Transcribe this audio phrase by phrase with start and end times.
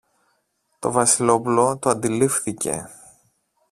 [0.79, 2.89] Το Βασιλόπουλο το αντιλήφθηκε